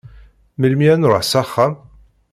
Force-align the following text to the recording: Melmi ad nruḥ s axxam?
Melmi 0.59 0.87
ad 0.93 0.99
nruḥ 0.99 1.23
s 1.31 1.33
axxam? 1.41 1.73